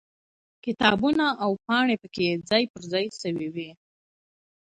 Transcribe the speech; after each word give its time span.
کتابونه 0.65 1.25
او 1.43 1.51
پاڼې 1.65 1.95
پکې 2.01 2.27
ځای 2.49 2.63
پر 2.71 2.81
ځای 2.91 3.05
شوي 3.21 3.47
وي. 3.55 3.69